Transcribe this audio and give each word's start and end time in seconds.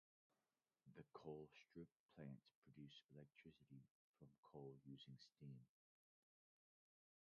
The 0.95 1.03
Colstrip 1.13 1.85
plants 2.15 2.47
produce 2.63 3.03
electricity 3.15 3.83
from 4.17 4.29
coal 4.51 4.79
using 4.83 5.13
steam. 5.19 5.59